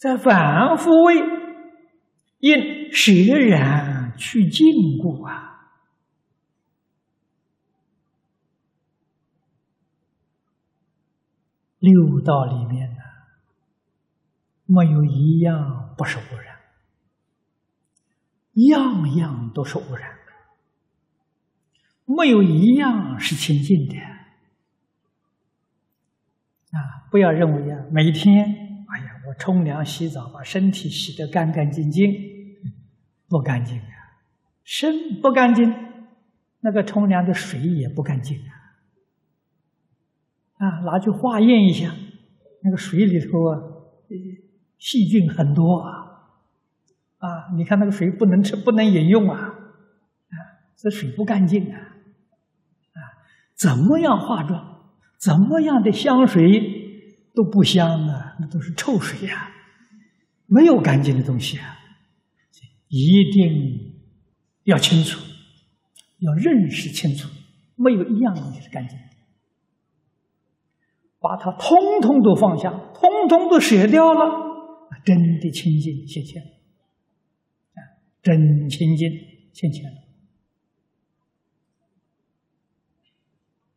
[0.00, 1.16] 在反复位，
[2.38, 4.66] 因舍然去尽
[4.98, 5.74] 故啊，
[11.78, 13.02] 六道里面呢，
[14.64, 16.56] 没有一样不是污染，
[18.54, 20.18] 样样都是污染，
[22.06, 23.98] 没有一样是清净的
[26.72, 27.04] 啊！
[27.10, 28.59] 不要认为啊，每天。
[29.38, 32.10] 冲凉洗澡，把身体洗得干干净净，
[33.28, 33.84] 不干净啊！
[34.64, 35.74] 身不干净，
[36.60, 38.50] 那个冲凉的水也不干净啊！
[40.56, 41.94] 啊，拿去化验一下，
[42.62, 43.60] 那个水里头啊，
[44.78, 46.06] 细菌很多啊！
[47.18, 49.38] 啊，你看那个水不能吃，不能饮用啊！
[49.38, 50.36] 啊，
[50.76, 51.78] 这水不干净啊！
[51.78, 53.00] 啊，
[53.54, 56.78] 怎么样化妆，怎么样的香水？
[57.34, 59.50] 都不香啊，那都是臭水呀，
[60.46, 61.78] 没有干净的东西啊，
[62.88, 63.94] 一定
[64.64, 65.20] 要清楚，
[66.18, 67.28] 要认识清楚，
[67.76, 69.04] 没有一样东西是干净的，
[71.20, 77.78] 把它通通都放下，通通都舍掉了，真的清净现前，啊，
[78.22, 79.08] 真清净
[79.52, 79.84] 现前，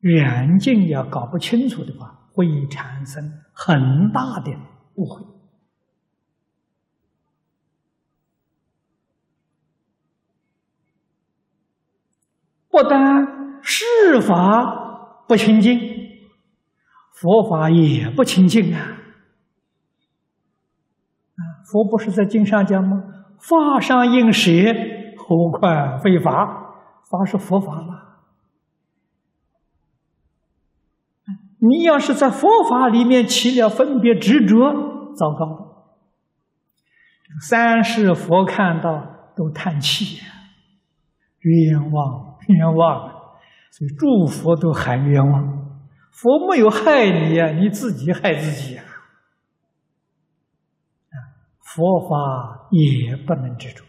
[0.00, 2.22] 远近要搞不清楚的话。
[2.34, 4.50] 会产生很大的
[4.96, 5.24] 误会，
[12.68, 13.84] 不但世
[14.20, 15.78] 法不清净，
[17.12, 18.98] 佛法也不清净啊！
[21.70, 23.00] 佛不是在经上讲吗？
[23.38, 24.50] 法上应舍，
[25.16, 26.74] 何况非法？
[27.08, 28.13] 法是佛法吗？
[31.68, 35.94] 你要是在佛法里面起了分别执着，糟糕。
[37.40, 40.20] 三世佛看到都叹气，
[41.40, 43.10] 冤枉冤枉！
[43.70, 45.64] 所以诸佛都喊冤枉。
[46.12, 48.76] 佛没有害你呀，你自己害自己。
[48.76, 48.84] 啊，
[51.60, 53.84] 佛法也不能执着，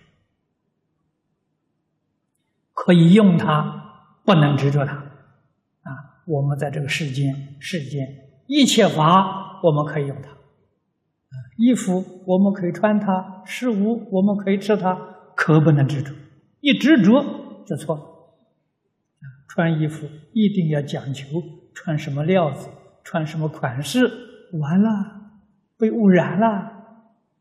[2.74, 5.04] 可以用它，不能执着它。
[6.26, 8.08] 我们在这个世间，世间
[8.48, 10.30] 一切法，我们可以用它。
[11.58, 14.98] 衣服我们可以穿它，食物我们可以吃它，
[15.36, 16.12] 可不能执着。
[16.60, 17.24] 一执着
[17.66, 18.02] 就错了。
[19.48, 21.24] 穿衣服一定要讲究
[21.74, 22.68] 穿什么料子，
[23.04, 24.06] 穿什么款式，
[24.60, 24.90] 完了
[25.78, 26.72] 被污染了。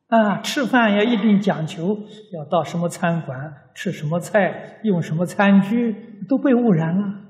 [0.09, 1.99] 啊，吃饭要一定讲究，
[2.33, 7.24] 要到什么餐馆吃什么菜，用什么餐具，都被污染了。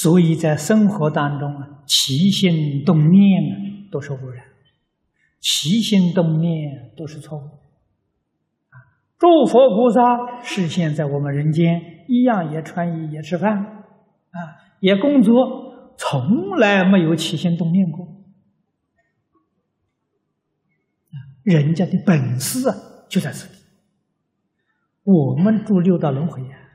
[0.00, 4.44] 所以在生活当中啊，起心动念啊都是污染，
[5.40, 7.42] 起心动念都是错误。
[7.42, 8.78] 啊，
[9.18, 14.38] 诸佛菩萨视现在我们人间，一样也穿衣也吃饭，啊，
[14.78, 18.06] 也工作，从来没有起心动念过。
[21.42, 22.76] 人家的本事啊
[23.08, 23.52] 就在这里。
[25.02, 26.67] 我们住六道轮回呀。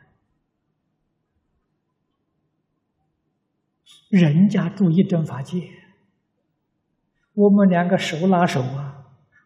[4.09, 5.69] 人家住一真法界，
[7.33, 8.89] 我们两个手拉手啊！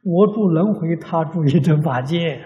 [0.04, 2.46] 我住轮回，他住一真法界，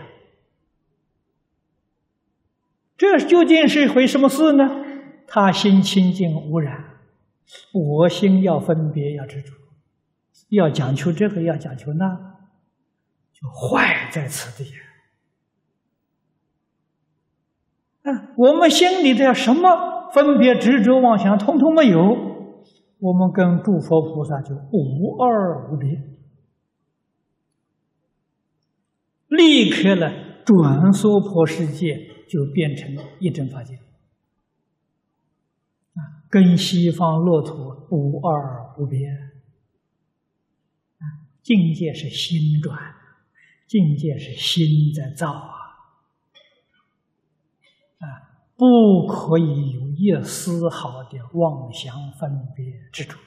[2.98, 4.84] 这究竟是一回什么事呢？
[5.28, 7.00] 他心清净无染，
[7.72, 9.54] 我心要分别要执着，
[10.50, 12.40] 要讲求这个，要讲求那，
[13.32, 14.72] 就坏在此地。
[18.04, 20.01] 啊，我们心里的什么？
[20.14, 22.02] 分别执着妄想，通通没有，
[23.00, 26.04] 我们跟诸佛菩萨就无二无别，
[29.28, 30.12] 立刻呢
[30.46, 33.80] 转娑婆世界就变成一真法界，啊，
[36.30, 37.56] 跟西方乐土
[37.90, 39.08] 无二无别，
[40.98, 42.78] 啊，境界是心转，
[43.66, 45.56] 境界是心在造啊，
[48.00, 48.28] 啊。
[48.58, 53.20] 不可以有一丝毫的妄想分别之处，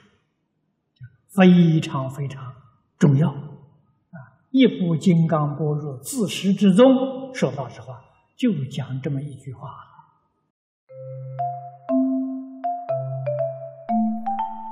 [1.29, 2.51] 非常非常
[2.99, 4.19] 重要啊！
[4.51, 6.85] 一部《金刚般若》自始至终
[7.33, 8.01] 说老实话，
[8.35, 9.69] 就讲这么一句话。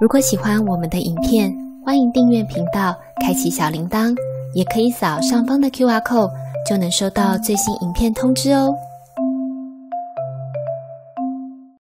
[0.02, 4.14] 如果喜欢我们的影片，欢迎订阅频道，开启小铃铛，
[4.54, 6.34] 也可以扫上方的 Q R code，
[6.68, 8.76] 就能收到最新影片通知哦。